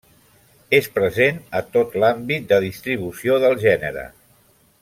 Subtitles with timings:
[0.77, 4.09] És present a tot l'àmbit de distribució del gènere.